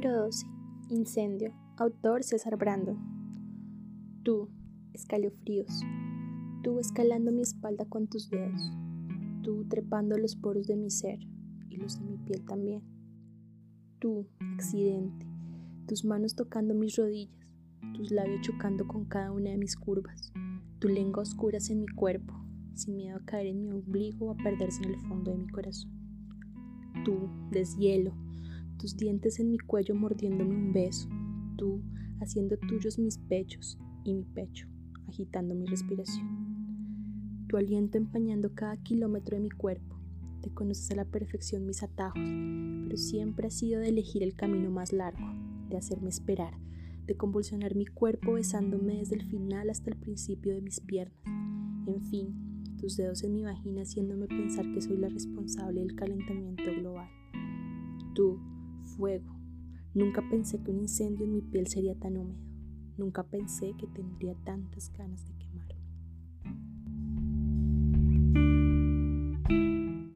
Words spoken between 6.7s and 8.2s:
escalando mi espalda con